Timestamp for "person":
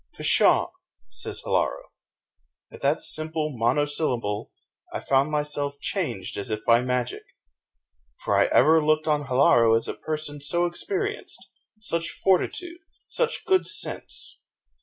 9.93-10.41